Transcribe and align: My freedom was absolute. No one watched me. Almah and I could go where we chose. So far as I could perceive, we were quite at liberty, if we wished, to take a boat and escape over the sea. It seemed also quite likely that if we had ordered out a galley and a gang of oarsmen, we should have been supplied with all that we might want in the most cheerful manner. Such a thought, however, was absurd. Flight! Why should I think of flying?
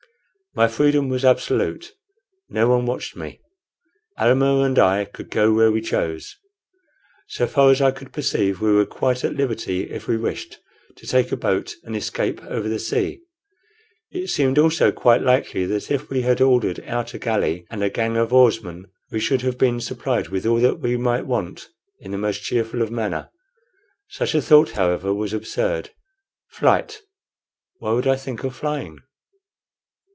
My 0.53 0.67
freedom 0.67 1.07
was 1.07 1.23
absolute. 1.23 1.93
No 2.49 2.67
one 2.67 2.85
watched 2.85 3.15
me. 3.15 3.39
Almah 4.19 4.65
and 4.65 4.77
I 4.77 5.05
could 5.05 5.29
go 5.29 5.53
where 5.53 5.71
we 5.71 5.79
chose. 5.79 6.35
So 7.29 7.47
far 7.47 7.71
as 7.71 7.79
I 7.81 7.91
could 7.91 8.11
perceive, 8.11 8.59
we 8.59 8.73
were 8.73 8.85
quite 8.85 9.23
at 9.23 9.33
liberty, 9.33 9.89
if 9.89 10.09
we 10.09 10.17
wished, 10.17 10.59
to 10.97 11.07
take 11.07 11.31
a 11.31 11.37
boat 11.37 11.75
and 11.85 11.95
escape 11.95 12.43
over 12.43 12.67
the 12.67 12.79
sea. 12.79 13.21
It 14.11 14.27
seemed 14.27 14.59
also 14.59 14.91
quite 14.91 15.21
likely 15.21 15.65
that 15.67 15.89
if 15.89 16.09
we 16.09 16.23
had 16.23 16.41
ordered 16.41 16.81
out 16.85 17.13
a 17.13 17.17
galley 17.17 17.65
and 17.69 17.81
a 17.81 17.89
gang 17.89 18.17
of 18.17 18.33
oarsmen, 18.33 18.87
we 19.09 19.21
should 19.21 19.43
have 19.43 19.57
been 19.57 19.79
supplied 19.79 20.27
with 20.27 20.45
all 20.45 20.57
that 20.59 20.81
we 20.81 20.97
might 20.97 21.25
want 21.25 21.69
in 22.01 22.11
the 22.11 22.17
most 22.17 22.43
cheerful 22.43 22.85
manner. 22.91 23.29
Such 24.09 24.35
a 24.35 24.41
thought, 24.41 24.71
however, 24.71 25.13
was 25.13 25.31
absurd. 25.31 25.91
Flight! 26.49 26.99
Why 27.79 27.95
should 27.95 28.07
I 28.09 28.17
think 28.17 28.43
of 28.43 28.53
flying? 28.53 28.99